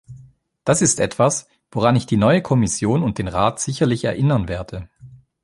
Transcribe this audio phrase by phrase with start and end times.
[0.63, 4.89] Das ist etwas, woran ich die neue Kommission und den Rat sicherlich erinnern werde.